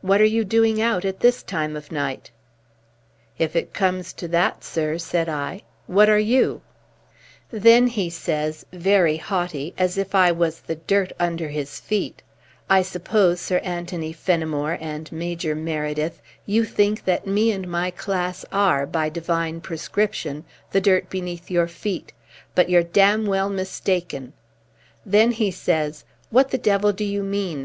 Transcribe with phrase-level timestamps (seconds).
[0.00, 2.30] What are you doing out at this time of night?'
[3.36, 6.62] "'If it comes to that, sir,' said I, 'what are you?'
[7.50, 12.22] "Then he says, very haughty, as if I was the dirt under his feet
[12.70, 18.42] I suppose, Sir Anthony Fenimore and Major Meredyth, you think that me and my class
[18.50, 22.14] are by divine prescription the dirt beneath your feet,
[22.54, 24.32] but you're damn well mistaken
[25.04, 27.62] then he says: 'What the devil do you mean?'